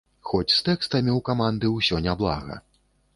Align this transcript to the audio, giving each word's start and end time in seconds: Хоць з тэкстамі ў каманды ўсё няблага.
Хоць 0.29 0.53
з 0.53 0.61
тэкстамі 0.69 1.11
ў 1.17 1.25
каманды 1.29 1.69
ўсё 1.75 1.99
няблага. 2.07 2.59